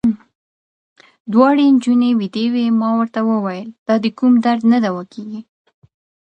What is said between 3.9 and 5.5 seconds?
د کوم درد نه دوا کېږي.